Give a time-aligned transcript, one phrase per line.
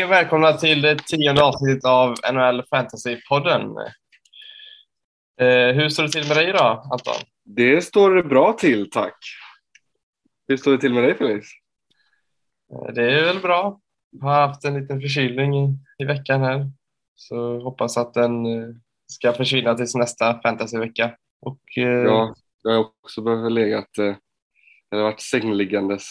[0.00, 3.76] Hej och välkomna till det tionde avsnittet av NHL Fantasy-podden.
[5.40, 7.22] Eh, hur står det till med dig idag, Anton?
[7.44, 9.16] Det står bra till, tack.
[10.48, 11.46] Hur står det till med dig, Felix?
[12.72, 13.80] Eh, det är väl bra.
[14.10, 16.70] Jag har haft en liten förkylning i, i veckan här.
[17.14, 18.68] Så hoppas att den eh,
[19.06, 21.16] ska försvinna tills nästa fantasyvecka.
[21.40, 24.16] Och, eh, Ja, jag har också behövt legat, eh,
[24.90, 26.04] har varit sängliggandes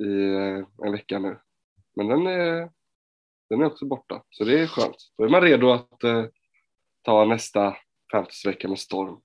[0.00, 1.38] i eh, en vecka nu.
[1.96, 2.68] Men den är,
[3.52, 4.96] den är också borta, så det är skönt.
[5.18, 6.24] Då är man redo att eh,
[7.02, 7.76] ta nästa
[8.12, 9.20] fantasyvecka med storm.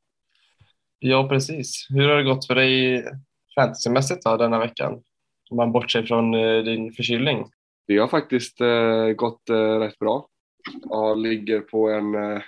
[0.99, 1.87] ja, precis.
[1.89, 3.03] Hur har det gått för dig
[3.55, 5.03] fantasymässigt då, denna veckan?
[5.49, 7.51] Om man bortser från eh, din förkylning.
[7.87, 10.27] Det har faktiskt eh, gått eh, rätt bra.
[10.89, 12.41] Jag ligger på en eh,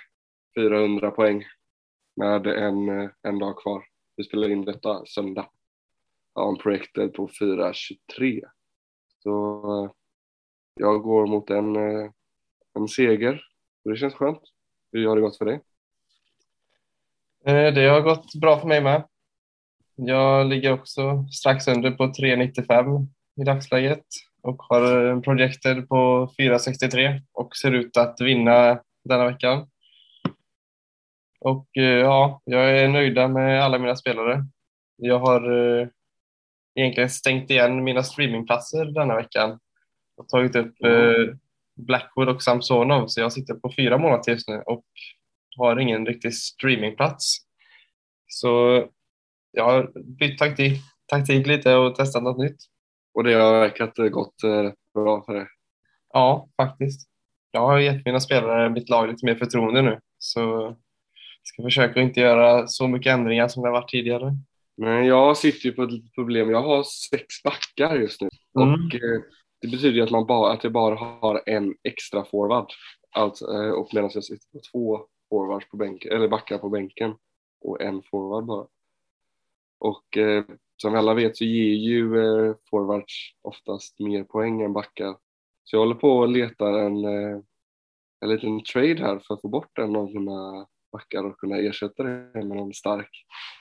[0.58, 1.44] 400 poäng
[2.16, 3.84] med en, eh, en dag kvar.
[4.16, 5.48] Vi spelar in detta söndag.
[6.34, 8.42] Jag har en projected på 423.
[9.22, 9.90] Så eh,
[10.80, 12.10] jag går mot en, eh,
[12.74, 13.42] en seger.
[13.84, 14.42] Och det känns skönt.
[14.92, 15.60] Hur har det gått för dig?
[17.44, 19.04] Eh, det har gått bra för mig med.
[19.94, 23.06] Jag ligger också strax under på 3,95
[23.40, 24.04] i dagsläget
[24.42, 29.68] och har eh, en projected på 4,63 och ser ut att vinna denna veckan.
[31.40, 34.44] Och ja, jag är nöjda med alla mina spelare.
[34.96, 35.42] Jag har
[36.74, 39.58] egentligen stängt igen mina streamingplatser denna veckan
[40.20, 41.34] och tagit upp eh,
[41.76, 44.84] Blackwood och Samsonov så jag sitter på fyra månader just nu och
[45.56, 47.36] har ingen riktig streamingplats.
[48.26, 48.84] Så
[49.52, 52.56] jag har bytt taktik, taktik lite och testat något nytt.
[53.14, 55.46] Och det har verkat gått eh, rätt bra för dig.
[56.12, 57.08] Ja, faktiskt.
[57.50, 59.98] Jag har gett mina spelare, mitt lag, lite mer förtroende nu.
[60.18, 60.76] Så jag
[61.42, 64.36] ska försöka inte göra så mycket ändringar som det har varit tidigare.
[64.76, 66.50] Men jag sitter ju på ett litet problem.
[66.50, 68.28] Jag har sex backar just nu.
[68.60, 68.74] Mm.
[68.74, 69.22] Och eh,
[69.60, 72.72] det betyder ju att, man bara, att jag bara har en extra forward.
[73.10, 77.14] Alltså, och medan jag sitter på två forwards på bänken, eller backar på bänken.
[77.60, 78.66] Och en forward bara.
[79.78, 80.44] Och eh,
[80.76, 85.16] som vi alla vet så ger ju eh, forwards oftast mer poäng än backar.
[85.64, 87.40] Så jag håller på och letar en, eh,
[88.20, 92.02] en liten trade här för att få bort en av mina backar och kunna ersätta
[92.02, 93.10] det med en stark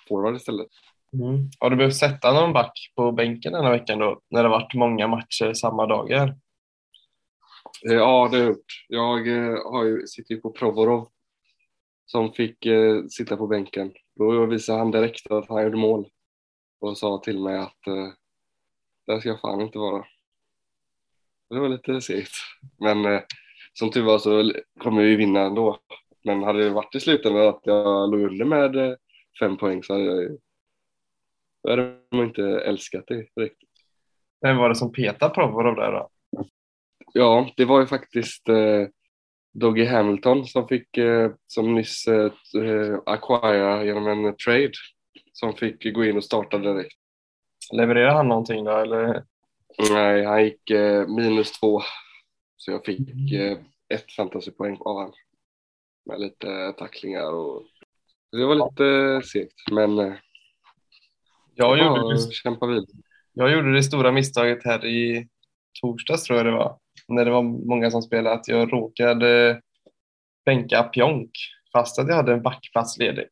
[0.08, 0.68] forward istället.
[1.14, 1.50] Mm.
[1.60, 4.74] Har du behövt sätta någon back på bänken den här veckan då, när det varit
[4.74, 6.28] många matcher samma dagar?
[7.90, 8.86] Eh, Ja, det har jag gjort.
[8.88, 11.08] Jag eh, har ju, sitter ju på Provorov
[12.06, 13.94] som fick eh, sitta på bänken.
[14.16, 16.10] Då visade han direkt att han gjorde mål
[16.80, 18.08] och sa till mig att eh,
[19.08, 20.06] där ska jag fan inte vara.
[21.50, 22.32] Det var lite segt.
[22.80, 23.22] Men eh,
[23.74, 25.80] som tur var så kommer vi vinna ändå.
[26.24, 28.96] Men hade det varit i slutändan att jag låg under med eh,
[29.40, 30.38] fem poäng så hade jag
[31.64, 33.70] då hade man inte älskat det riktigt.
[34.42, 36.10] Vem var det som petade Provorov där då?
[37.14, 38.88] Ja, det var ju faktiskt eh,
[39.54, 42.32] Doggy Hamilton som fick, eh, som nyss eh,
[42.64, 44.72] eh, acquire genom en trade,
[45.34, 46.98] som fick gå in och starta direkt.
[47.74, 49.24] Levererade han någonting då eller?
[49.92, 51.82] Nej, han gick eh, minus två,
[52.58, 53.58] så jag fick eh,
[53.94, 55.14] ett fantasypoäng av han.
[56.06, 57.64] Med lite tacklingar och
[58.32, 60.14] det var lite eh, segt, men eh,
[61.60, 62.86] Jag ja, gjorde, det, kämpa vidare.
[63.34, 65.28] jag gjorde det stora misstaget här i
[65.82, 66.78] torsdags tror jag det var,
[67.08, 69.62] när det var många som spelade, att jag råkade
[70.46, 71.32] bänka Pionk
[71.74, 73.26] fast att jag hade en backplats ledig.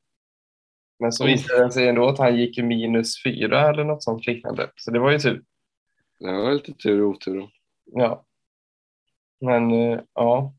[1.00, 4.72] Men så visade det sig ändå att han gick minus fyra eller något sånt liknande.
[4.76, 5.44] Så det var ju tur.
[6.20, 7.50] Det var lite tur och otur.
[7.86, 8.26] Ja.
[9.42, 10.54] Men eh, ja,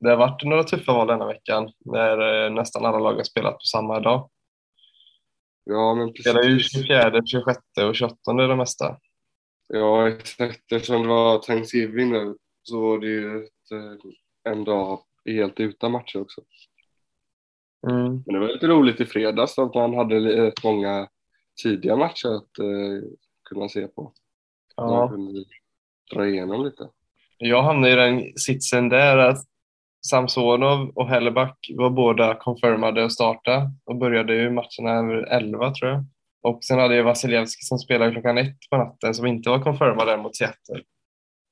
[0.00, 3.54] det har varit några tuffa val denna veckan när eh, nästan alla lag har spelat
[3.54, 4.30] på samma dag.
[5.64, 6.72] Ja, men Spelar ju precis.
[6.72, 7.58] 24, 26
[7.88, 8.96] och 28 det mesta.
[9.68, 10.72] Ja, exakt.
[10.72, 15.92] Eftersom det var Thanksgiving nu så var det ju ett, eh, en dag helt utan
[15.92, 16.40] matcher också.
[17.90, 18.22] Mm.
[18.26, 21.08] Men det var lite roligt i fredags att man hade rätt många
[21.62, 23.08] tidiga matcher att eh,
[23.48, 24.02] kunna se på.
[24.76, 25.08] Man Ja.
[25.08, 25.44] kunde
[26.14, 26.88] dra igenom lite.
[27.38, 29.38] Jag hamnade i den sitsen där att
[30.06, 35.90] Samsonov och Helleback var båda confirmade att starta och började ju matcherna över 11 tror
[35.90, 36.04] jag.
[36.42, 40.06] Och sen hade jag Vasilevski som spelade klockan ett på natten som inte var confirmad
[40.06, 40.82] där mot Seattle.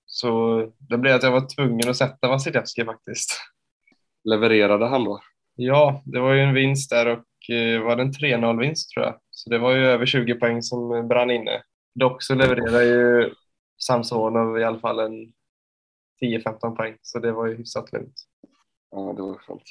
[0.06, 3.40] Så det blev att jag var tvungen att sätta Vasilevski faktiskt.
[4.24, 5.20] Levererade han då?
[5.56, 9.06] Ja, det var ju en vinst där och eh, var det en 3-0 vinst tror
[9.06, 9.14] jag.
[9.30, 11.62] Så det var ju över 20 poäng som brann inne.
[11.94, 13.34] Dock så levererade ju
[13.86, 15.32] Samsonov i alla fall en
[16.22, 18.14] 10-15 poäng, så det var ju hyfsat lugnt.
[18.90, 19.62] Ja, det var skönt.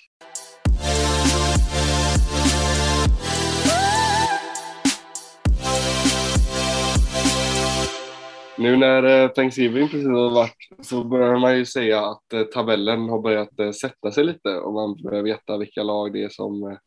[8.60, 13.10] Nu när eh, Thanksgiving precis har varit så börjar man ju säga att eh, tabellen
[13.10, 16.78] har börjat eh, sätta sig lite och man börjar veta vilka lag det är som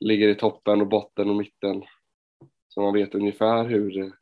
[0.00, 1.82] ligger i toppen och botten och mitten.
[2.68, 4.12] Så man vet ungefär hur det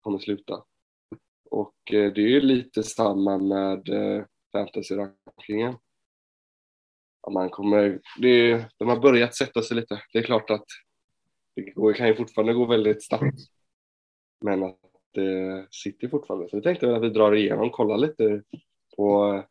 [0.00, 0.62] kommer sluta.
[1.50, 3.88] Och det är ju lite samma med
[4.52, 5.74] fantasy-rankingen.
[7.32, 10.02] Man kommer, det, de har börjat sätta sig lite.
[10.12, 10.66] Det är klart att
[11.56, 13.38] det går, kan ju fortfarande gå väldigt snabbt.
[14.40, 14.78] Men att
[15.14, 16.48] det sitter fortfarande.
[16.48, 18.42] Så vi tänkte att vi drar igenom, kollar lite
[18.96, 19.44] på eh,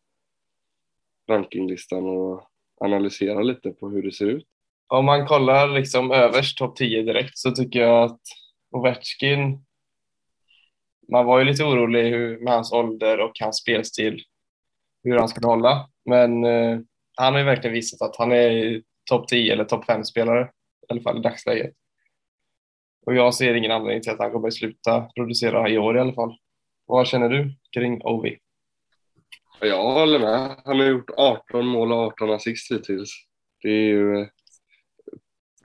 [1.34, 2.44] rankinglistan och
[2.80, 4.48] analyserar lite på hur det ser ut.
[4.88, 8.22] Om man kollar liksom överst topp 10 direkt så tycker jag att
[8.72, 9.66] Ovechkin,
[11.12, 14.24] man var ju lite orolig med hans ålder och hans spelstil,
[15.04, 15.90] hur han skulle hålla.
[16.06, 16.80] Men eh,
[17.18, 20.86] han har ju verkligen visat att han är topp 10 eller topp 5 spelare, i
[20.90, 21.74] alla fall i dagsläget.
[23.06, 26.14] Och jag ser ingen anledning till att han kommer sluta producera i år i alla
[26.14, 26.38] fall.
[26.86, 28.38] Vad känner du kring Ovi?
[29.62, 30.56] Jag håller med.
[30.66, 33.10] Han har gjort 18 mål och 18 assist hittills.
[33.62, 34.28] Det är ju eh,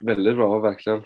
[0.01, 1.03] väldigt bra, verkligen.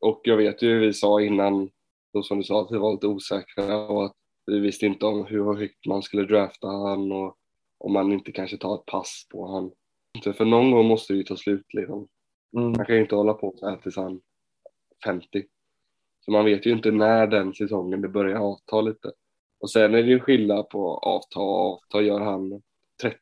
[0.00, 1.70] Och jag vet ju, vi sa innan,
[2.12, 4.16] då som du sa, att vi var lite osäkra och att
[4.46, 7.36] vi visste inte om hur högt man skulle drafta han och
[7.78, 9.70] om man inte kanske tar ett pass på han.
[10.22, 12.08] För någon gång måste det ju ta slut liksom.
[12.56, 12.72] Mm.
[12.72, 14.20] Man kan ju inte hålla på så här tills han
[15.04, 15.46] 50.
[16.24, 19.12] Så man vet ju inte när den säsongen det börjar avta lite.
[19.60, 22.02] Och sen är det ju skillnad på avta och avta.
[22.02, 22.62] Gör han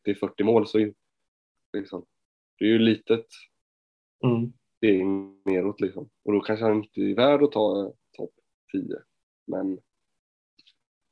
[0.06, 0.93] 30-40 mål så
[1.73, 2.06] liksom,
[2.58, 3.26] det är ju litet
[4.25, 4.52] mm.
[4.76, 5.06] steg
[5.44, 6.11] neråt liksom.
[6.25, 8.35] Och då kanske han inte är värd att ta topp
[8.73, 8.82] 10.
[9.47, 9.79] Men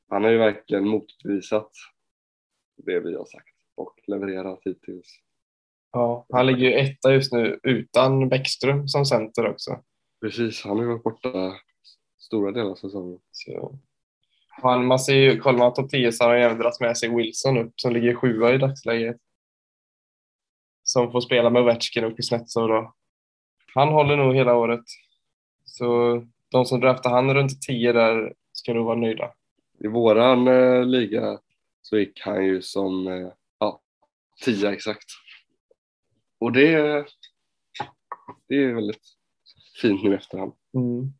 [0.09, 1.71] han har ju verkligen motbevisat
[2.77, 5.21] det vi har sagt och levererat hittills.
[5.93, 9.79] Ja, han ligger ju etta just nu utan Bäckström som center också.
[10.21, 11.53] Precis, han har ju varit borta
[12.19, 13.19] stora delar av säsongen.
[13.31, 13.79] Så.
[14.49, 17.17] Han, man ser ju, kollar man topp 10 så har han även dragit med sig
[17.17, 19.17] Wilson upp som ligger sjua i dagsläget.
[20.83, 22.95] Som får spela med Ovechkin och Kuznetsov då.
[23.75, 24.85] Han håller nog hela året.
[25.65, 29.33] Så de som draftar han runt 10 där ska nog vara nöjda.
[29.85, 31.39] I våran eh, liga
[31.83, 33.29] så gick han ju som eh,
[33.59, 33.81] ja,
[34.45, 35.05] 10 exakt.
[36.43, 37.07] Och det,
[38.49, 39.03] det är väldigt
[39.83, 40.53] fint nu efterhand.
[40.75, 41.13] Mm.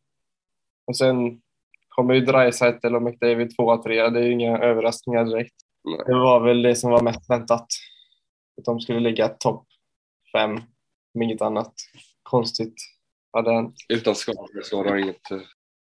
[0.85, 1.41] Och sen
[1.87, 5.55] kommer ju Dreisaitl och McDavid 2 3 Det är ju inga överraskningar direkt.
[5.83, 5.99] Nej.
[6.05, 7.67] Det var väl det som var mest väntat.
[8.57, 9.67] Att de skulle ligga topp
[10.31, 10.59] fem,
[11.13, 11.73] om inget annat
[12.23, 12.75] konstigt
[13.31, 13.75] hade hänt.
[13.89, 15.31] Utan skador så har inget...
[15.31, 15.39] Eh,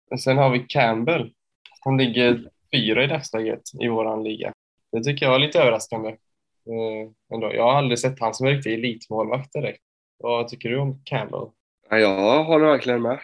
[0.10, 1.34] Men sen har vi Campbell.
[1.82, 4.54] Han ligger fyra i dagsläget i våran liga.
[4.92, 6.16] Det tycker jag är lite överraskande.
[6.70, 7.54] Eh, ändå.
[7.54, 9.84] Jag har aldrig sett han som en riktig elitmålvakt direkt.
[10.18, 11.48] Vad tycker du om Campbell?
[11.90, 13.20] Jag håller verkligen med.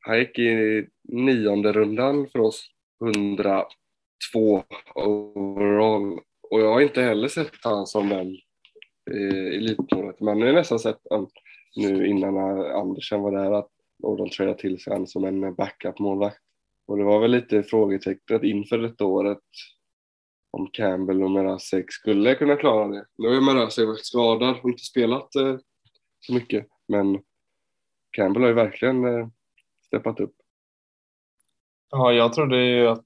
[0.00, 2.66] Han gick i nionde rundan för oss,
[3.04, 4.62] 102
[4.94, 6.20] overall.
[6.50, 8.36] Och jag har inte heller sett han som den
[9.10, 10.20] eh, elitmålet.
[10.20, 11.26] Man har nästan sett han
[11.76, 13.68] nu innan Andersen var där att
[13.98, 16.40] de trädde till sig han som en backup-målvakt.
[16.86, 19.38] Och det var väl lite frågetecknet inför detta året
[20.50, 23.06] om Campbell och Merasek skulle kunna klara det.
[23.18, 25.56] Nu är ju Merasek varit skadad och inte spelat eh,
[26.20, 27.22] så mycket, men
[28.10, 29.28] Campbell har ju verkligen eh,
[29.86, 30.34] steppat upp.
[31.90, 33.04] Ja, jag trodde ju att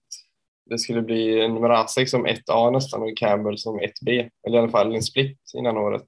[0.66, 4.70] det skulle bli en Mrazek som 1A nästan och Campbell som 1B, eller i alla
[4.70, 6.06] fall en split innan året.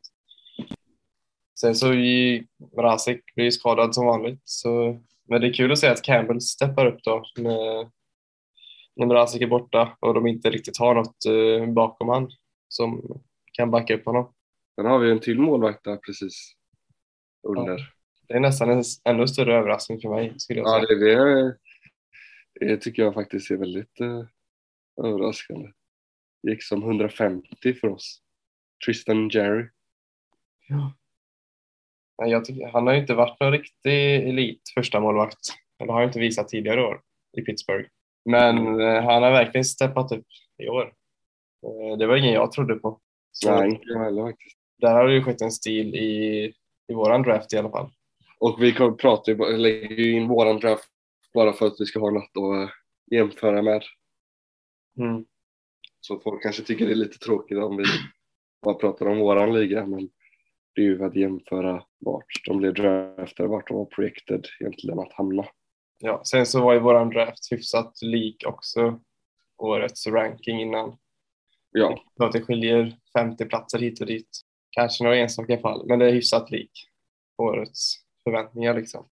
[1.60, 1.86] Sen så
[2.76, 6.86] Mrazek blir skadad som vanligt, så, men det är kul att se att Campbell steppar
[6.86, 7.90] upp då med,
[8.96, 12.30] när Mrazek är borta och de inte riktigt har något uh, bakom han
[12.68, 13.20] som
[13.52, 14.32] kan backa upp honom.
[14.74, 16.52] Sen har vi en till målvakt där precis
[17.42, 17.78] under.
[17.78, 17.86] Ja.
[18.28, 20.34] Det är nästan en ännu större överraskning för mig.
[20.38, 20.82] Skulle jag säga.
[20.82, 21.56] Ja, det,
[22.60, 24.24] det, det tycker jag faktiskt är väldigt eh,
[25.04, 25.68] överraskande.
[26.42, 28.22] Gick som 150 för oss.
[28.86, 29.68] Tristan Jerry.
[30.68, 30.92] Ja.
[32.16, 35.38] Jag tycker, han har ju inte varit någon riktig elit första målvakt.
[35.78, 37.02] Eller har inte visat tidigare år
[37.36, 37.88] i Pittsburgh.
[38.24, 40.26] Men eh, han har verkligen steppat upp
[40.58, 40.92] i år.
[41.66, 43.00] Eh, det var ingen jag trodde på.
[43.32, 44.56] Så Nej, inte heller faktiskt.
[44.78, 46.44] Där har det ju skett en stil i,
[46.88, 47.90] i våran draft i alla fall.
[48.38, 50.88] Och vi pratar ju, lägger ju in våran draft
[51.34, 52.70] bara för att vi ska ha något att eh,
[53.10, 53.82] jämföra med.
[54.98, 55.24] Mm.
[56.00, 57.84] Så folk kanske tycker det är lite tråkigt om vi
[58.62, 60.08] bara pratar om våran liga, men
[60.74, 65.12] det är ju att jämföra vart de blev draftade, vart de var projected egentligen att
[65.12, 65.46] hamna.
[66.04, 69.00] Ja, sen så var ju våran draft hyfsat lik också
[69.58, 70.96] årets ranking innan.
[71.70, 72.02] Ja.
[72.16, 74.40] Så att det skiljer 50 platser hit och dit.
[74.70, 76.70] Kanske några enstaka fall, men det är hyfsat lik
[77.38, 77.94] årets
[78.24, 79.08] förväntningar liksom.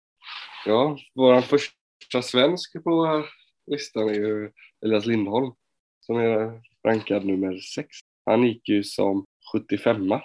[0.67, 3.25] Ja, vår första svensk på
[3.67, 4.51] listan är ju
[4.85, 5.53] Elias Lindholm
[6.01, 7.89] som är rankad nummer 6.
[8.25, 10.21] Han gick ju som 75 på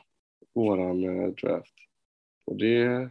[0.54, 1.76] våran eh, draft.
[2.46, 3.10] Och det,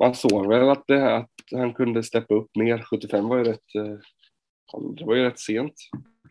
[0.00, 2.82] man såg väl att, det, att han kunde steppa upp mer.
[2.90, 3.98] 75 var ju rätt, eh,
[4.96, 5.74] det var ju rätt sent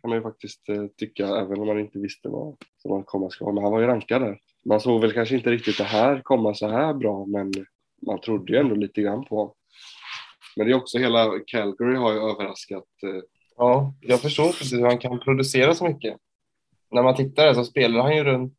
[0.02, 3.30] kan man ju faktiskt eh, tycka, även om man inte visste vad som han komma
[3.30, 3.52] ska.
[3.52, 4.40] Men han var ju rankad där.
[4.66, 7.52] Man såg väl kanske inte riktigt det här komma så här bra, men
[8.08, 9.54] man trodde ju ändå lite grann på honom.
[10.56, 12.84] Men det är också hela Calgary har ju överraskat.
[13.04, 13.22] Eh,
[13.58, 16.18] ja, jag förstår precis hur han kan producera så mycket.
[16.92, 18.58] När man tittar där så spelar han ju runt,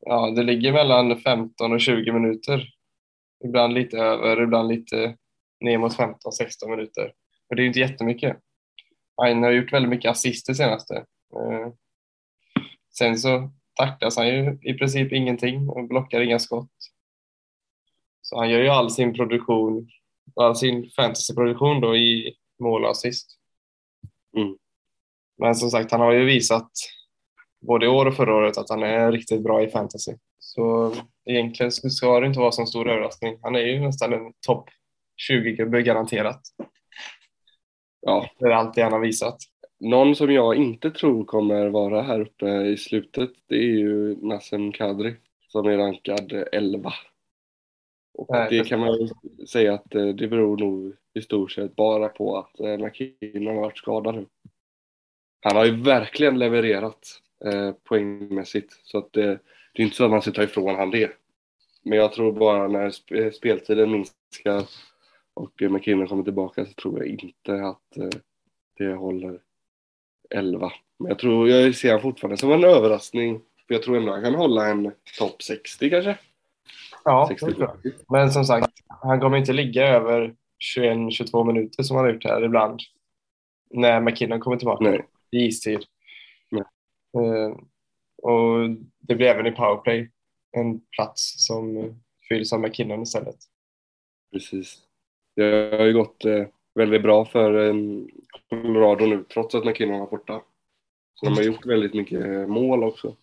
[0.00, 2.68] ja det ligger mellan 15 och 20 minuter.
[3.44, 5.16] Ibland lite över, ibland lite
[5.60, 6.16] ner mot 15-16
[6.68, 7.12] minuter.
[7.48, 8.36] Och det är ju inte jättemycket.
[9.16, 10.94] Han har gjort väldigt mycket assist det senaste.
[11.36, 11.72] Eh,
[12.98, 16.70] Sen så tacklas han ju i princip ingenting och blockar inga skott.
[18.22, 19.88] Så han gör ju all sin produktion,
[20.36, 23.38] all sin fantasyproduktion då i mål och assist.
[24.36, 24.56] Mm.
[25.38, 26.70] Men som sagt, han har ju visat
[27.60, 30.12] både i år och förra året att han är riktigt bra i fantasy.
[30.54, 30.94] Så
[31.24, 33.38] egentligen ska det inte vara så stor överraskning.
[33.42, 34.70] Han är ju nästan en topp
[35.30, 36.40] 20-gubbe garanterat.
[38.00, 39.36] Ja, Det är allt det han har visat.
[39.80, 44.72] någon som jag inte tror kommer vara här uppe i slutet, det är ju Nassem
[44.72, 45.14] Kadri
[45.48, 46.92] som är rankad 11.
[48.14, 49.08] Och Nej, det kan man
[49.48, 53.62] säga att eh, det beror nog i stort sett bara på att eh, McKinnon har
[53.62, 54.26] varit skadad nu.
[55.40, 59.38] Han har ju verkligen levererat eh, poängmässigt så att det,
[59.72, 61.12] det är inte så att man ska ta ifrån han det.
[61.82, 64.64] Men jag tror bara när sp- speltiden minskar
[65.34, 68.20] och eh, McKinnon kommer tillbaka så tror jag inte att eh,
[68.78, 69.40] det håller
[70.30, 70.72] 11.
[70.98, 73.40] Men jag tror, jag ser han fortfarande som en överraskning.
[73.66, 76.18] För jag tror ändå han kan hålla en topp 60 kanske.
[77.04, 77.66] Ja, 60.
[78.08, 80.34] Men som sagt, han kommer inte ligga över
[80.76, 82.80] 21-22 minuter som han har gjort här ibland.
[83.70, 85.04] När McKinnon kommer tillbaka Nej.
[85.30, 85.80] i istid.
[86.50, 86.64] Nej.
[87.16, 87.56] Eh,
[88.22, 90.10] och det blir även i powerplay
[90.56, 91.94] en plats som
[92.28, 93.36] fylls av McKinnon istället.
[94.32, 94.78] Precis.
[95.36, 97.74] Det har ju gått eh, väldigt bra för eh,
[98.50, 100.42] Colorado nu trots att McKinnon var borta.
[101.14, 103.16] Så de har gjort väldigt mycket eh, mål också.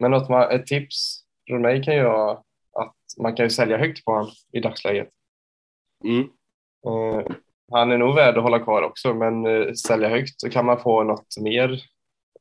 [0.00, 2.32] Men något man, ett tips från mig kan ju vara
[2.72, 5.08] att man kan ju sälja högt på honom i dagsläget.
[6.04, 6.20] Mm.
[6.86, 7.26] Eh,
[7.72, 10.80] han är nog värd att hålla kvar också, men eh, sälja högt så kan man
[10.80, 11.80] få något mer,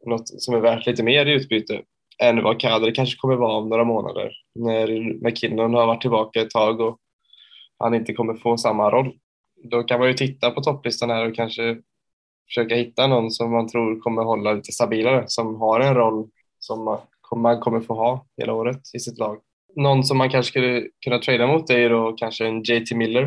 [0.05, 1.81] något som är värt lite mer i utbyte
[2.22, 6.50] än vad Kadri kanske kommer vara om några månader när McKinnon har varit tillbaka ett
[6.50, 6.98] tag och
[7.79, 9.12] han inte kommer få samma roll.
[9.63, 11.77] Då kan man ju titta på topplistan här och kanske
[12.48, 16.29] försöka hitta någon som man tror kommer hålla lite stabilare, som har en roll
[16.60, 17.00] som man
[17.36, 19.41] man kommer få ha hela året i sitt lag.
[19.75, 23.24] Någon som man kanske skulle kunna trada mot är då kanske en JT Miller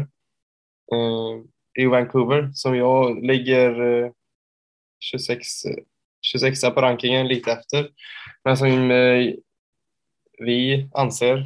[0.93, 4.11] eh, i Vancouver som jag ligger eh,
[5.01, 5.47] 26,
[6.33, 7.89] 26 på rankingen lite efter.
[8.45, 9.33] Men som eh,
[10.39, 11.37] vi anser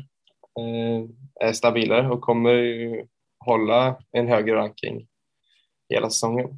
[0.61, 1.05] eh,
[1.41, 2.57] är stabilare och kommer
[3.45, 5.07] hålla en högre ranking
[5.89, 6.49] hela säsongen.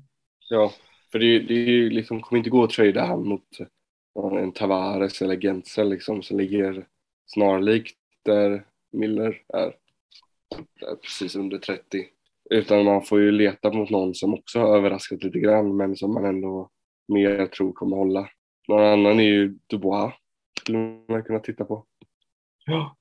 [0.48, 0.72] Ja,
[1.12, 5.40] för det, det liksom, kommer inte gå att trada han mot eh, en Tavares eller
[5.40, 6.86] Gentzel liksom som ligger
[7.26, 9.74] snarlikt där Miller är.
[10.80, 12.06] Där precis under 30.
[12.50, 16.14] Utan man får ju leta mot någon som också har överraskat lite grann men som
[16.14, 16.70] man ändå
[17.08, 18.28] mer tror kommer hålla.
[18.68, 20.14] Någon annan är ju Dubois.
[20.60, 20.78] Skulle
[21.08, 21.86] man kunna titta på.
[22.66, 22.96] Ja.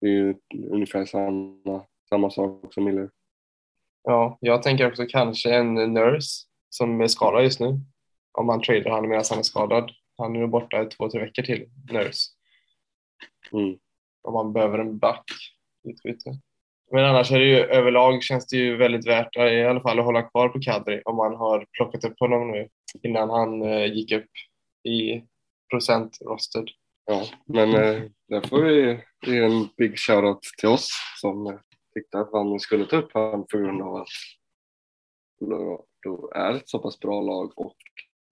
[0.00, 0.34] Det är ju
[0.70, 3.10] ungefär samma, samma sak som Miller.
[4.02, 7.80] Ja, jag tänker också kanske en nurse som är skadad just nu.
[8.32, 9.92] Om man tradar han medan han är skadad.
[10.16, 12.30] Han är nog borta i två, tre veckor till, nurse.
[13.52, 13.78] Mm.
[14.22, 15.24] Om man behöver en back
[15.84, 16.30] i utbyte.
[16.90, 20.04] Men annars är det ju överlag känns det ju väldigt värt i alla fall att
[20.04, 22.68] hålla kvar på Kadri om man har plockat upp honom nu
[23.02, 24.30] innan han eh, gick upp
[24.88, 25.22] i
[25.70, 26.68] procent rosted.
[27.06, 30.90] Ja, men eh, där får vi ge en big shoutout till oss
[31.20, 31.54] som eh,
[31.94, 34.08] tyckte att man skulle ta upp honom på grund av att
[35.40, 37.76] då, då är ett så pass bra lag och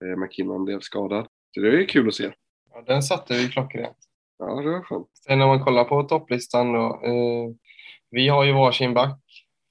[0.05, 1.27] eh, McKinnon blev skadad.
[1.55, 2.33] Så det är ju kul att se.
[2.73, 3.97] Ja, den satte vi klockrent.
[4.39, 5.09] Ja, det var skönt.
[5.27, 7.01] Sen om man kollar på topplistan då.
[7.05, 7.55] Eh,
[8.11, 9.21] vi har ju varsin back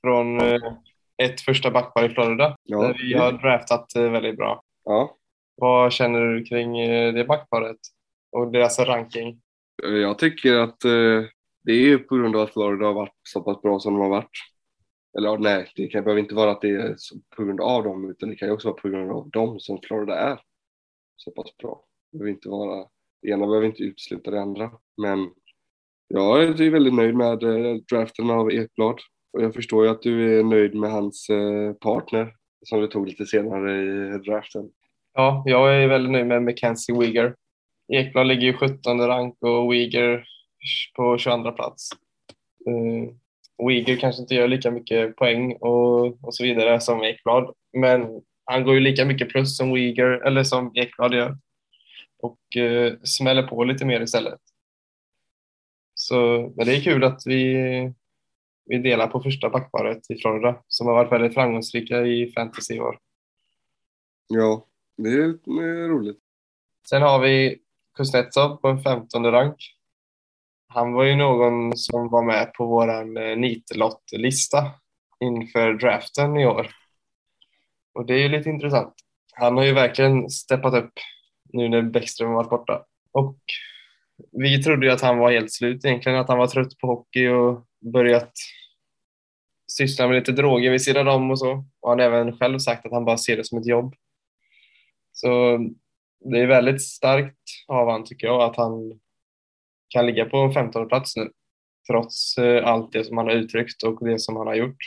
[0.04, 0.60] från eh,
[1.24, 2.56] ett första backpar i Florida.
[2.63, 2.82] Ja.
[2.82, 4.62] Där vi har draftat eh, väldigt bra.
[4.84, 5.18] Ja,
[5.56, 7.77] Vad känner du kring eh, det backparet
[8.32, 9.42] och deras ranking?
[9.84, 11.22] eh, jag tycker att eh,
[11.63, 14.10] det är på grund av att Florida har varit så pass bra som de har
[14.10, 14.32] varit.
[15.18, 16.96] Eller nej, det kan, behöver inte vara att det är
[17.36, 19.80] på grund av dem utan det kan ju också vara på grund av dem som
[19.88, 20.39] Florida är
[21.15, 21.84] så pass bra.
[22.12, 22.88] Det behöver inte vara,
[23.22, 24.72] det ena behöver inte utesluta det andra.
[24.98, 25.32] Men
[26.07, 29.00] jag är väldigt nöjd med eh, draften av Ekblad
[29.33, 32.33] och jag förstår ju att du är nöjd med hans eh, partner
[32.65, 33.81] som du tog lite senare
[34.15, 34.69] i draften.
[35.13, 37.35] Ja, jag är väldigt nöjd med Mackenzie Weegar.
[37.93, 40.25] Ekblad ligger i 17 rank och Weegar
[40.95, 41.89] på 22 plats.
[42.67, 43.12] Eh,
[43.67, 48.21] Wigger Weegar kanske inte gör lika mycket poäng och, och så vidare som Ekblad, men
[48.45, 51.38] han går ju lika mycket plus som Wigger eller som Ekblad gör
[52.21, 54.39] och eh, smäller på lite mer istället.
[56.07, 57.55] Så, men det är kul att vi,
[58.65, 62.79] vi delar på första backparet i Florida som har varit väldigt framgångsrika i fantasy i
[62.79, 63.00] år.
[64.27, 64.65] Ja,
[64.97, 66.19] det är, roligt.
[66.89, 67.59] Sen har vi
[67.97, 69.55] Kuznetsov på en 15 rank.
[70.67, 74.71] Han var ju någon som var med på våran eh, nitlott-lista
[75.19, 76.69] inför draften i år.
[77.93, 78.93] Och det är ju lite intressant.
[79.33, 80.93] Han har ju verkligen steppat upp
[81.53, 82.85] nu när Bäckström varit borta.
[83.12, 83.38] Och
[84.31, 87.27] vi trodde ju att han var helt slut egentligen, att han var trött på hockey
[87.27, 88.31] och börjat
[89.67, 91.65] syssla med lite droger vid sidan om och så.
[91.81, 93.95] Och han har även själv sagt att han bara ser det som ett jobb.
[95.12, 95.60] Så
[96.19, 99.00] det är väldigt starkt av han tycker jag att han
[99.89, 101.29] kan ligga på en 15 plats nu
[101.88, 104.77] trots eh, allt det som han har uttryckt och det som han har gjort.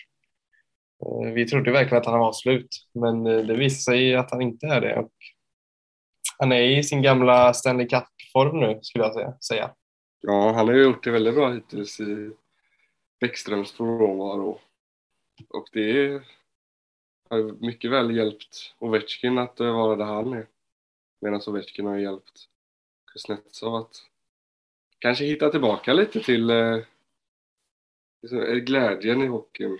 [1.04, 4.42] Eh, vi trodde verkligen att han var slut, men eh, det visade sig att han
[4.42, 4.96] inte är det.
[4.96, 5.12] Och
[6.38, 9.74] han är i sin gamla Stanley Cup-form nu, skulle jag säga.
[10.20, 12.30] Ja, han har ju gjort det väldigt bra hittills i
[13.20, 14.60] Bäckströms frånvaro.
[15.48, 16.22] Och det
[17.30, 20.46] har mycket väl hjälpt Ovechkin att eh, vara där han är.
[21.20, 22.48] Medan Ovechkin har hjälpt
[23.12, 23.96] Kuznetsov att
[24.98, 26.78] kanske hitta tillbaka lite till eh,
[28.22, 29.78] liksom, eh, glädjen i hockeyn.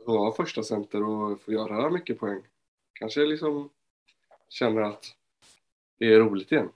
[0.00, 2.42] Att vara första center och få göra mycket poäng.
[2.92, 3.70] Kanske liksom
[4.48, 5.16] känner att
[6.06, 6.68] det är roligt igen.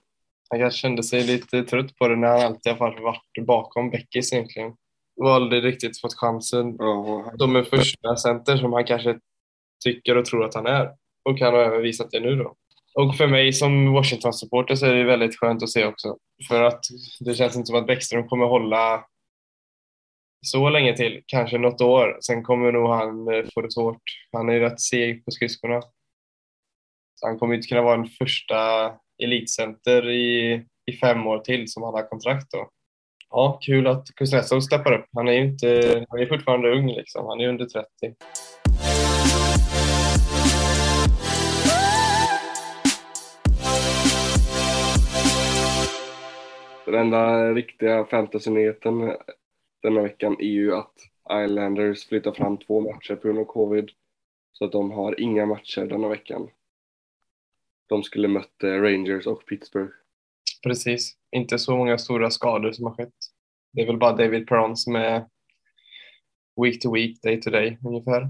[0.49, 4.33] Han kanske kände sig lite trött på det när han alltid har varit bakom Beckis
[4.33, 4.73] egentligen.
[5.21, 9.19] Och aldrig riktigt fått chansen Ja, som en första center som han kanske
[9.83, 10.89] tycker och tror att han är.
[11.23, 12.55] Och han har även visat det nu då.
[12.93, 16.17] Och för mig som Washington-supporter så är det väldigt skönt att se också.
[16.47, 16.83] För att
[17.19, 19.05] det känns inte som att Bäckström kommer hålla
[20.41, 22.17] så länge till, kanske något år.
[22.21, 24.01] Sen kommer nog han eh, få det svårt.
[24.31, 25.81] Han är ju rätt seg på skridskorna.
[27.15, 28.91] Så han kommer inte kunna vara en första
[29.23, 30.53] elitcenter i,
[30.85, 32.69] i fem år till som han har kontrakt då.
[33.29, 35.05] Ja, kul att Kuznetsov steppar upp.
[35.15, 37.25] Han är ju inte, han är fortfarande ung liksom.
[37.25, 37.85] Han är under 30.
[46.85, 49.13] Den enda riktiga fantasynyheten
[49.83, 50.93] denna veckan är ju att
[51.45, 53.89] Islanders flyttar fram två matcher på grund av covid.
[54.51, 56.49] Så att de har inga matcher denna veckan.
[57.87, 59.91] De skulle mött eh, Rangers och Pittsburgh.
[60.63, 61.17] Precis.
[61.31, 63.13] Inte så många stora skador som har skett.
[63.73, 65.25] Det är väl bara David Perron som är
[66.61, 68.29] week to week, day to day ungefär.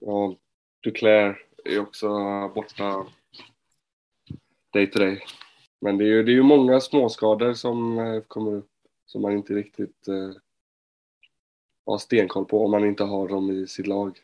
[0.00, 0.36] Ja,
[0.82, 2.08] Duclair är också
[2.54, 3.06] borta
[4.72, 5.20] day to day.
[5.80, 8.70] Men det är ju, det är ju många småskador som eh, kommer upp
[9.06, 10.30] som man inte riktigt eh,
[11.86, 14.18] har stenkoll på om man inte har dem i sitt lag.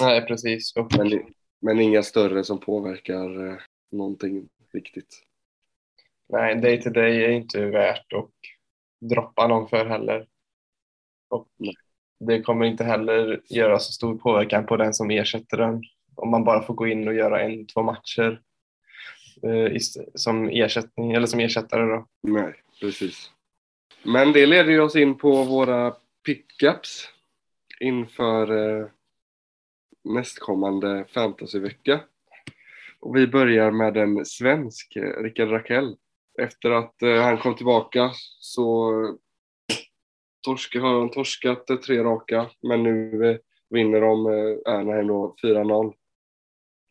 [0.00, 0.76] Nej, precis.
[0.76, 3.58] Och Men, men inga större som påverkar eh,
[3.90, 5.22] någonting riktigt.
[6.28, 8.30] nej, day to day är inte värt att
[9.00, 10.26] droppa någon för heller.
[11.28, 11.48] Och
[12.20, 15.82] det kommer inte heller göra så stor påverkan på den som ersätter den.
[16.14, 18.40] Om man bara får gå in och göra en, två matcher
[19.42, 19.76] eh,
[20.14, 22.06] som ersättning eller som ersättare då.
[22.22, 23.30] Nej, precis.
[24.02, 25.94] Men det leder ju oss in på våra
[26.26, 27.08] pickups
[27.80, 28.86] inför eh,
[30.04, 32.00] nästkommande fantasyvecka.
[33.00, 35.96] Och vi börjar med en svensk, eh, Rickard Rakell.
[36.38, 38.10] Efter att eh, han kom tillbaka
[38.40, 38.92] så
[40.42, 43.36] torska, har de torskat eh, tre raka, men nu eh,
[43.70, 45.94] vinner de eh, Anaheim 4-0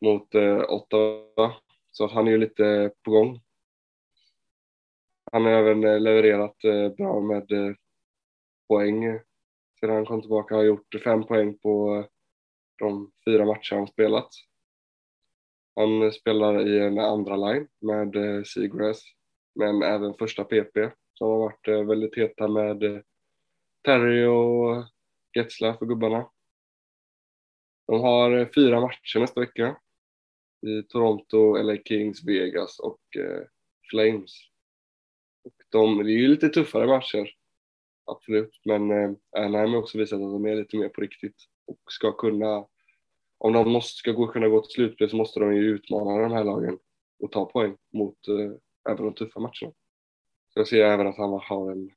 [0.06, 1.54] mot eh, Ottawa.
[1.91, 3.41] Så att han är ju lite på gång.
[5.32, 7.74] Han har även eh, levererat eh, bra med eh,
[8.67, 9.19] poäng
[9.80, 10.56] sedan han kom tillbaka.
[10.56, 12.06] Har gjort fem poäng på eh,
[12.79, 14.29] de fyra matcher han spelat.
[15.75, 19.03] Han spelar i en andra line med eh, Seagrass,
[19.55, 20.77] men även första PP
[21.13, 23.01] som har varit eh, väldigt heta med eh,
[23.86, 24.86] Terry och
[25.36, 26.29] Getzla för gubbarna.
[27.88, 29.77] De har fyra matcher nästa vecka
[30.67, 33.01] i Toronto, LA Kings, Vegas och
[33.89, 34.31] Flames.
[35.43, 37.36] Och de, det är ju lite tuffare matcher,
[38.05, 41.80] absolut, men eh, Anaheim har också visat att de är lite mer på riktigt och
[41.91, 42.65] ska kunna,
[43.38, 46.32] om de måste, ska gå, kunna gå till slutspel så måste de ju utmana de
[46.32, 46.80] här lagen
[47.19, 49.74] och ta poäng mot eh, även de tuffa matcherna.
[50.54, 51.91] Så jag ser även att han har en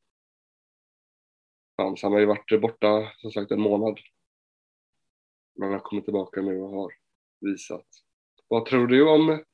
[1.77, 2.03] chans.
[2.03, 3.98] Han har ju varit borta som sagt en månad.
[5.55, 6.92] Men han har kommit tillbaka nu och har
[7.40, 7.87] visat.
[8.48, 9.44] Vad tror du om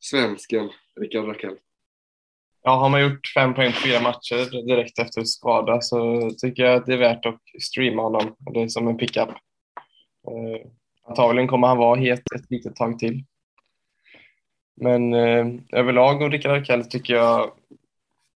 [0.00, 0.70] svensken
[1.00, 1.58] Rickard Rakell.
[2.62, 6.74] Ja, har man gjort fem poäng på fyra matcher direkt efter skada så tycker jag
[6.74, 8.36] att det är värt att streama honom.
[8.54, 9.28] Det är som en pickup.
[9.28, 10.66] Eh,
[11.06, 13.24] antagligen kommer han vara het ett litet tag till.
[14.80, 17.50] Men eh, överlag om Rickard Arkell tycker jag,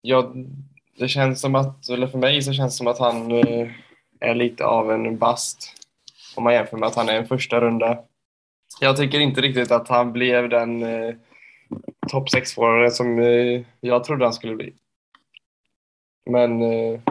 [0.01, 0.33] ja,
[0.97, 3.67] det känns som att, eller för mig så känns det som att han eh,
[4.19, 5.73] är lite av en bast
[6.35, 7.99] om man jämför med att han är en första runda.
[8.81, 11.15] Jag tycker inte riktigt att han blev den eh,
[12.11, 14.73] topp 6-förare som eh, jag trodde han skulle bli.
[16.29, 17.01] Men eh,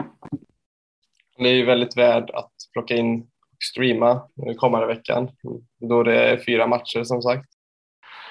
[1.37, 5.29] han är ju väldigt värd att plocka in och streama eh, kommande veckan
[5.79, 7.45] då det är fyra matcher som sagt.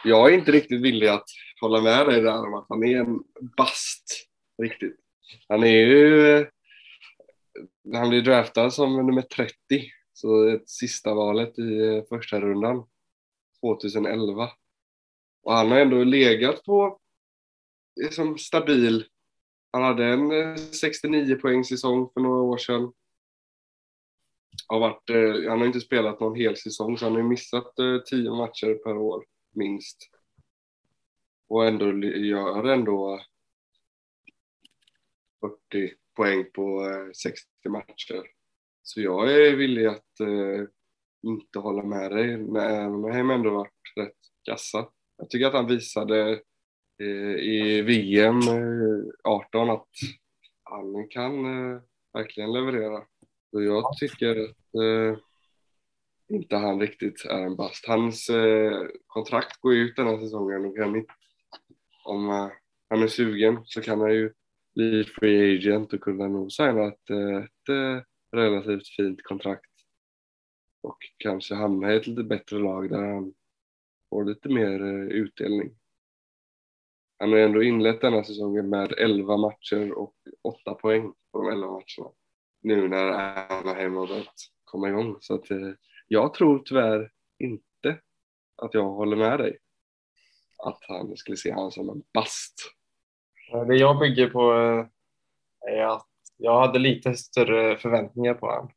[0.05, 1.27] Jag är inte riktigt villig att
[1.61, 3.19] hålla med dig där om att han är en
[3.57, 4.29] bast
[4.63, 4.97] riktigt.
[5.49, 6.47] Han är ju eh,
[7.95, 9.55] han blir draftad som nummer 30
[10.13, 12.85] så ett sista valet i eh, första rundan
[13.61, 14.49] 2011.
[15.49, 17.01] Och han har ändå legat på
[18.01, 19.07] liksom stabil.
[19.71, 22.93] Han hade en eh, 69 poäng säsong för några år sedan.
[24.67, 27.99] Har varit, eh, han har inte spelat någon hel säsong så han har missat eh,
[28.11, 29.97] 10 matcher per år minst.
[31.49, 33.21] Och ändå gör ändå
[35.41, 38.23] 40 poäng på eh, 60 matcher.
[38.83, 40.67] Så jag är villig att eh,
[41.23, 44.89] inte hålla med dig, även om har ändå varit rätt kassa.
[45.19, 46.41] Jag tycker att han visade
[47.03, 49.89] eh, i VM eh, 18 att
[50.63, 51.81] han kan eh,
[52.13, 53.03] verkligen leverera.
[53.51, 55.19] Så jag tycker att eh,
[56.29, 57.87] inte han riktigt är en bast.
[57.87, 61.13] Hans eh, kontrakt går ut den här säsongen och kan inte,
[62.05, 62.49] om eh,
[62.89, 64.33] han är sugen så kan han ju
[64.75, 67.11] bli free agent och kunna nog signa ett,
[67.45, 68.03] ett eh,
[68.33, 69.71] relativt fint kontrakt
[70.81, 73.35] och kanske hamna i ett lite bättre lag där han
[74.11, 75.71] får lite mer eh, utdelning.
[77.19, 81.67] Han har ändå inlett denna säsongen med 11 matcher och 8 poäng på de 11
[81.67, 82.15] matcherna.
[82.61, 83.07] Nu när
[83.53, 85.17] Anaheim har börjat komma igång.
[85.21, 85.71] Så att, eh,
[86.09, 88.01] jag tror tyvärr inte
[88.57, 89.59] att jag håller med dig.
[90.59, 92.55] Att han skulle se honom som en bast.
[93.53, 94.53] Eh, det jag bygger på
[95.71, 98.71] är att jag hade lite större förväntningar på honom.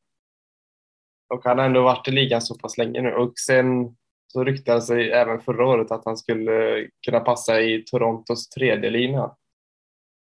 [1.27, 3.95] Och han har ändå varit i ligan så pass länge nu och sen
[4.31, 9.35] så ryktade sig även förra året att han skulle kunna passa i Torontos tredje lina.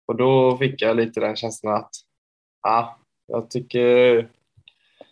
[0.07, 1.91] Och då fick jag lite den känslan att
[2.63, 4.15] ja, jag tycker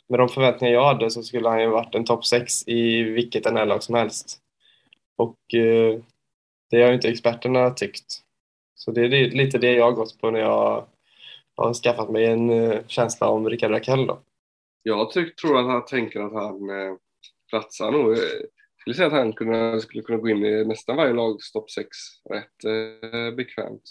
[0.08, 3.52] med de förväntningar jag hade så skulle han ju varit en topp 6 i vilket
[3.52, 4.38] NHL-lag som helst.
[5.16, 6.00] Och eh,
[6.70, 8.22] det har ju inte experterna tyckt.
[8.74, 10.86] Så det är lite det jag har gått på när jag
[11.56, 14.20] har skaffat mig en eh, känsla om Rickard Rakell då.
[14.82, 16.96] Jag tror att han tänker att han eh,
[17.50, 18.12] platsar nog.
[18.12, 18.18] Eh,
[18.90, 21.88] skulle säga att han kunde, skulle kunna gå in i nästan varje lags topp 6
[22.30, 23.82] rätt eh, bekvämt.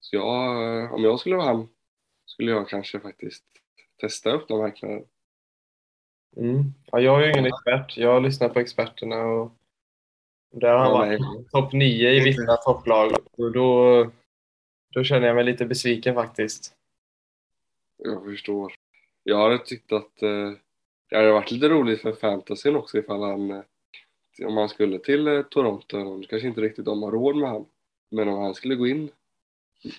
[0.00, 1.68] Så jag, eh, om jag skulle vara han
[2.26, 3.44] skulle jag kanske faktiskt
[4.00, 5.04] testa öppna marknaden.
[6.36, 6.64] Mm.
[6.92, 7.96] Ja, jag är ju ingen expert.
[7.96, 9.52] Jag lyssnar på experterna och
[10.50, 13.12] där har han varit topp 9 i vissa topplag.
[13.32, 14.10] Och då
[14.94, 16.74] då känner jag mig lite besviken faktiskt.
[17.96, 18.72] Jag förstår.
[19.22, 20.52] Jag hade tyckt att eh,
[21.10, 23.62] det hade varit lite roligt för fantasyn också ifall han, eh,
[24.46, 27.64] om han skulle till eh, Toronto, kanske inte riktigt de har råd med han,
[28.10, 29.10] men om han skulle gå in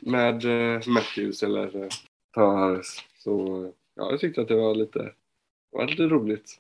[0.02, 1.90] med eh, Matthews eller eh,
[2.34, 3.66] Tavares så
[3.96, 6.58] ja, jag tyckte att det var lite, det var lite roligt.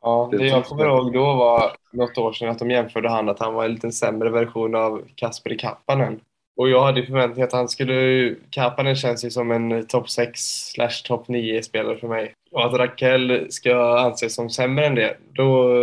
[0.00, 3.38] Ja, det jag kommer ihåg då var något år sedan att de jämförde han att
[3.38, 6.20] han var en lite sämre version av Kasper Kappanen.
[6.56, 8.34] Och jag hade förväntningar att han skulle...
[8.50, 10.40] Kapanen känns ju som en topp 6
[10.74, 12.34] slash topp 9 spelare för mig.
[12.50, 15.74] Och att Rakell ska anses som sämre än det, då,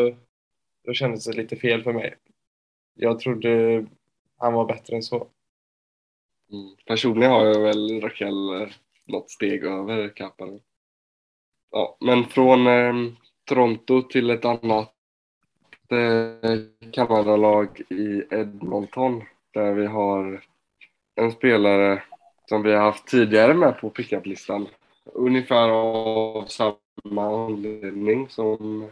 [0.88, 2.16] då kändes det lite fel för mig.
[2.94, 3.86] Jag trodde
[4.38, 5.28] han var bättre än så.
[6.52, 6.76] Mm.
[6.86, 8.68] Personligen har jag väl Rakell eh,
[9.08, 10.60] något steg över Kapanen.
[11.72, 12.94] Ja, men från eh,
[13.46, 14.94] Toronto till ett annat
[15.92, 19.24] eh, Kanadalag i Edmonton
[19.54, 20.44] där vi har
[21.16, 22.04] en spelare
[22.46, 24.68] som vi har haft tidigare med på pickup-listan.
[25.06, 28.90] Ungefär av samma anledning som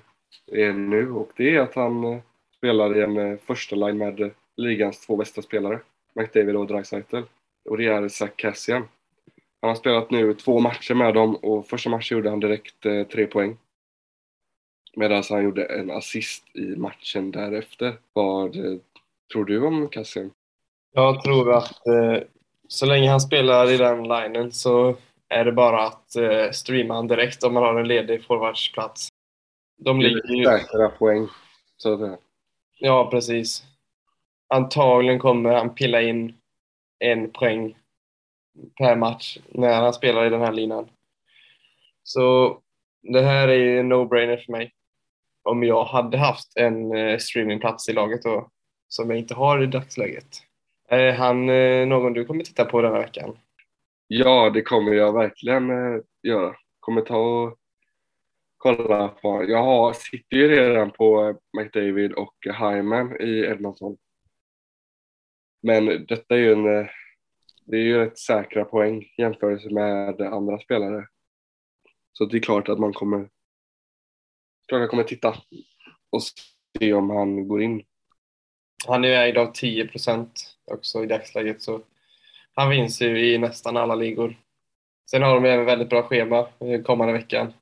[0.52, 2.20] är nu och det är att han eh,
[2.58, 5.80] spelar i en eh, första line med eh, ligans två bästa spelare,
[6.14, 7.22] McDavid och Dreisaitl.
[7.70, 8.88] Och det är Zach Cassian.
[9.62, 13.04] Han har spelat nu två matcher med dem och första matchen gjorde han direkt eh,
[13.04, 13.58] tre poäng.
[14.96, 17.98] Medan han gjorde en assist i matchen därefter.
[18.14, 18.78] Vad eh,
[19.32, 20.32] tror du om Cassian?
[20.94, 22.18] Jag tror att eh,
[22.68, 24.96] så länge han spelar i den linen så
[25.30, 26.16] är det bara att
[26.52, 29.08] streama han direkt om man har en ledig forwardsplats.
[29.78, 30.46] De ligger ju...
[30.46, 31.28] Säkra poäng,
[31.78, 32.18] så säga.
[32.80, 33.64] Ja, precis.
[34.48, 36.34] antagligen kommer han pilla in
[37.00, 37.78] en poäng
[38.78, 40.90] per match när han spelar i den här linan.
[42.04, 42.58] Så
[43.02, 44.72] det här är ju en no-brainer för mig.
[45.44, 48.50] Om jag hade haft en eh, streamingplats i laget då,
[48.88, 50.42] som jag inte har i dagsläget.
[50.88, 53.38] Är han eh, någon du kommer titta på denna veckan?
[54.08, 56.56] Ja, det kommer jag verkligen eh, göra.
[56.80, 57.58] Kommer ta och
[58.66, 59.46] kolla på.
[59.48, 63.98] Jag har, sitter ju redan på McDavid och Hyman i Edmonton.
[65.62, 66.88] Men detta är ju en, eh,
[67.66, 71.08] det är ju rätt säkra poäng jämfört med andra spelare.
[72.14, 73.30] Så det är klart att man kommer,
[74.68, 75.36] klart jag kommer titta
[76.10, 76.22] och
[76.80, 77.84] se om han går in.
[78.88, 81.82] Han är ju ägd av 10 procent också i dagsläget så
[82.54, 84.36] han vinns ju i nästan alla ligor.
[85.12, 87.54] Sen har de även väldigt bra schema eh, kommande veckan.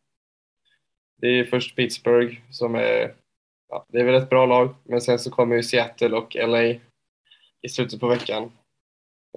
[1.17, 3.15] Det är först Pittsburgh som är,
[3.69, 6.63] ja, det är väl ett bra lag, men sen så kommer ju Seattle och LA
[7.61, 8.51] i slutet på veckan.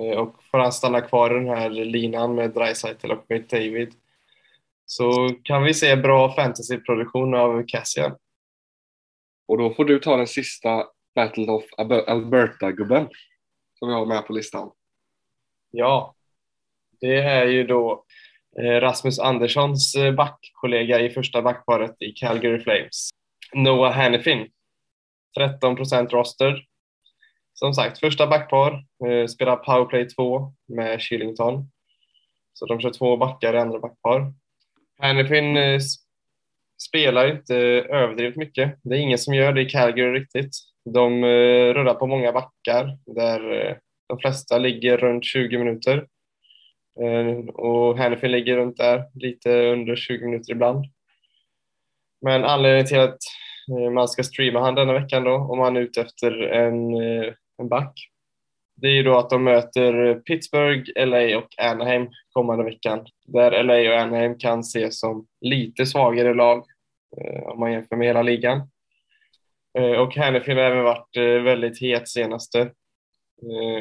[0.00, 3.94] Eh, och får han stanna kvar i den här linan med Dreisaitl och David
[4.86, 8.16] så kan vi se bra fantasyproduktion av Cassian.
[9.48, 11.64] Och då får du ta den sista Battle of
[12.06, 13.08] Alberta-gubben
[13.78, 14.70] som vi har med på listan.
[15.70, 16.14] Ja,
[17.00, 18.04] det är ju då
[18.58, 23.10] Eh, Rasmus Anderssons eh, backkollega i första backparet i Calgary Flames.
[23.54, 24.48] Noah Hannifin,
[25.38, 26.64] 13 procent roster.
[27.54, 31.70] Som sagt, första backpar, eh, spelar powerplay 2 med Shillington.
[32.52, 34.32] Så de kör två backar i andra backpar.
[34.98, 35.58] Hannifin
[36.88, 38.78] spelar inte överdrivet mycket.
[38.82, 40.50] Det är ingen som gör det i Calgary riktigt.
[40.84, 41.24] De
[41.74, 43.40] rullar på många backar där
[44.08, 46.06] de flesta ligger runt 20 minuter.
[47.00, 50.84] Eh, och Hannifin ligger runt där, lite under 20 minuter ibland.
[52.20, 53.18] Men anledningen till att
[53.70, 57.32] eh, man ska streama han denna veckan då, om man är ute efter en, eh,
[57.58, 58.10] en back,
[58.76, 63.06] det är ju då att de möter Pittsburgh, LA och Anaheim kommande veckan.
[63.26, 66.64] Där LA och Anaheim kan ses som lite svagare lag
[67.44, 68.70] om man jämför med hela ligan.
[69.98, 72.70] Och Hannifin har även varit väldigt het senaste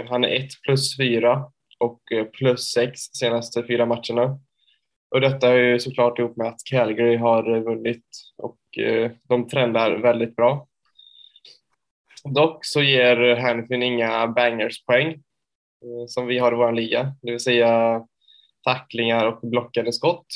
[0.09, 1.45] han är 1 plus 4
[1.77, 4.39] och eh, plus 6 senaste fyra matcherna.
[5.09, 8.05] Och detta är ju såklart ihop med att Calgary har vunnit
[8.37, 10.67] och eh, de trendar väldigt bra.
[12.23, 17.39] Dock så ger Hanfin inga bangerspoäng eh, som vi har i vår liga, det vill
[17.39, 18.03] säga
[18.63, 20.27] tacklingar och blockade skott.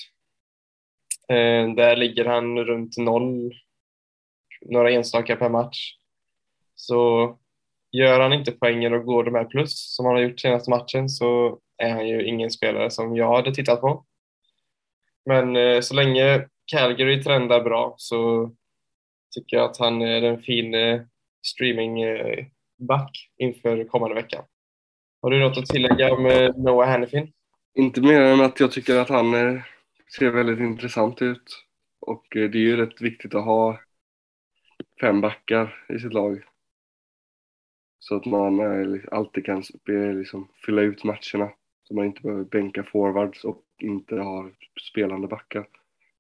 [1.75, 3.53] Där ligger han runt noll,
[4.61, 5.95] några enstaka per match.
[6.75, 7.37] Så
[7.91, 11.09] gör han inte poängen och går de här plus som han har gjort senaste matchen
[11.09, 14.05] så är han ju ingen spelare som jag hade tittat på.
[15.25, 18.51] Men eh, så länge Calgary trendar bra så
[19.35, 21.01] tycker jag att han är en fin eh,
[21.41, 24.45] streamingback eh, inför kommande vecka.
[25.21, 27.31] Har du något att tillägga med eh, Noah Hannifin?
[27.73, 29.61] Inte mer än att jag tycker att han eh,
[30.17, 31.65] ser väldigt intressant ut.
[32.01, 33.79] Och eh, det är ju rätt viktigt att ha
[35.01, 36.43] fem backar i sitt lag.
[37.99, 38.59] Så att man
[39.11, 39.63] alltid kan
[40.17, 41.51] liksom fylla ut matcherna.
[41.87, 44.49] Så man inte behöver bänka forwards och inte ha
[44.91, 45.67] spelande backar.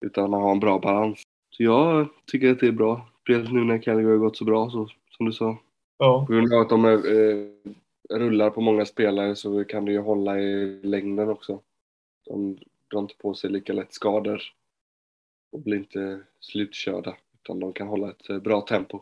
[0.01, 1.21] Utan man har en bra balans.
[1.49, 3.09] Så jag tycker att det är bra.
[3.21, 5.57] Speciellt nu när Calgary har gått så bra så, som du sa.
[5.97, 6.25] Ja.
[6.27, 10.39] På grund av att de eh, rullar på många spelare så kan det ju hålla
[10.39, 11.61] i längden också.
[12.25, 12.57] De
[12.91, 14.41] drar inte på sig lika lätt skador
[15.51, 17.15] och blir inte slutkörda.
[17.33, 19.01] Utan de kan hålla ett eh, bra tempo.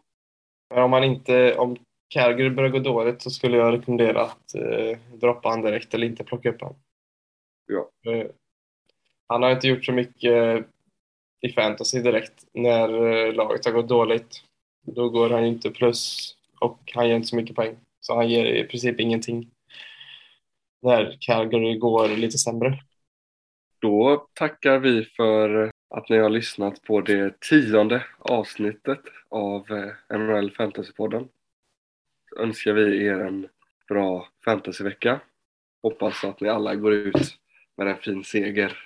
[0.69, 1.77] Men om man inte, om
[2.10, 6.24] Calgary börjar gå dåligt så skulle jag rekommendera att eh, droppa han direkt eller inte
[6.24, 6.76] plocka upp honom.
[7.65, 8.12] Ja.
[8.12, 8.28] Eh,
[9.28, 10.65] han har inte gjort så mycket
[11.41, 14.43] i fantasy direkt när eh, laget har gått dåligt.
[14.82, 17.76] Då går han inte plus och han ger inte så mycket poäng.
[18.00, 19.52] Så han ger i princip ingenting
[20.82, 22.80] när Calgary går lite sämre.
[23.82, 30.52] Då tackar vi för att ni har lyssnat på det tionde avsnittet av eh, NHL
[30.52, 31.30] Fantasypodden
[32.39, 33.47] önskar vi er en
[33.89, 35.19] bra fantasyvecka.
[35.84, 37.36] Hoppas att ni alla går ut
[37.78, 38.78] med en fin seger.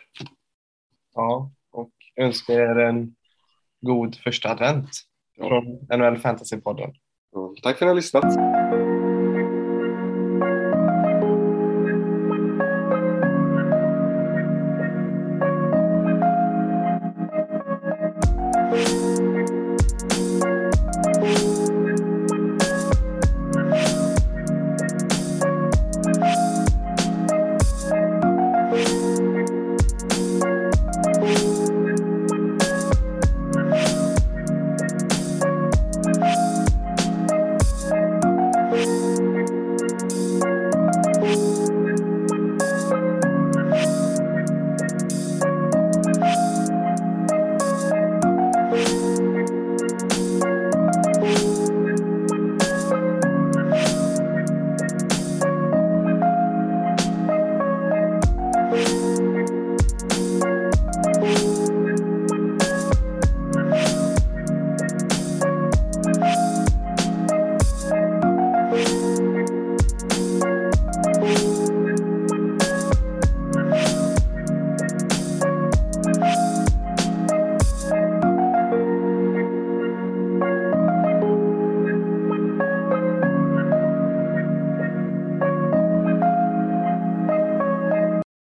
[1.13, 3.15] Ja, och önskar er en
[3.81, 4.89] god första advent
[5.35, 5.47] ja.
[5.47, 5.65] från
[5.99, 6.93] NHL Fantasypodden.
[7.31, 8.60] Ja, tack för att ni har lyssnat.